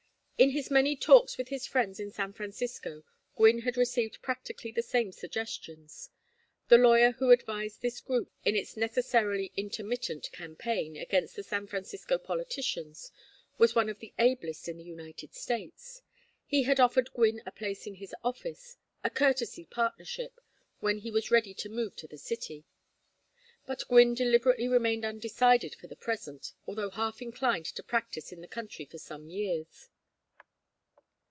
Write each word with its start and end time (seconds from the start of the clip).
In 0.43 0.49
his 0.57 0.71
many 0.71 0.95
talks 0.95 1.37
with 1.37 1.49
his 1.49 1.67
friends 1.67 1.99
in 1.99 2.09
San 2.09 2.33
Francisco, 2.33 3.03
Gwynne 3.35 3.59
had 3.61 3.77
received 3.77 4.23
practically 4.23 4.71
the 4.71 4.81
same 4.81 5.11
suggestions. 5.11 6.09
The 6.67 6.79
lawyer 6.79 7.11
who 7.11 7.29
advised 7.29 7.83
this 7.83 8.01
group 8.01 8.31
in 8.43 8.55
its 8.55 8.75
necessarily 8.75 9.51
intermittent 9.55 10.31
campaign 10.31 10.97
against 10.97 11.35
the 11.35 11.43
San 11.43 11.67
Francisco 11.67 12.17
politicians 12.17 13.11
was 13.59 13.75
one 13.75 13.87
of 13.87 13.99
the 13.99 14.15
ablest 14.17 14.67
in 14.67 14.77
the 14.79 14.83
United 14.83 15.35
States. 15.35 16.01
He 16.47 16.63
had 16.63 16.79
offered 16.79 17.13
Gwynne 17.13 17.43
a 17.45 17.51
place 17.51 17.85
in 17.85 17.93
his 17.97 18.15
office, 18.23 18.77
a 19.03 19.11
'courtesy 19.11 19.65
partnership,' 19.67 20.41
when 20.79 20.97
he 20.97 21.11
was 21.11 21.29
ready 21.29 21.53
to 21.53 21.69
move 21.69 21.95
to 21.97 22.07
the 22.07 22.17
city. 22.17 22.65
But 23.67 23.87
Gwynne 23.87 24.15
deliberately 24.15 24.67
remained 24.67 25.05
undecided 25.05 25.75
for 25.75 25.85
the 25.85 25.95
present, 25.95 26.53
although 26.65 26.89
half 26.89 27.21
inclined 27.21 27.67
to 27.67 27.83
practise 27.83 28.31
in 28.31 28.41
the 28.41 28.47
country 28.47 28.85
for 28.85 28.97
some 28.97 29.29
years. 29.29 29.89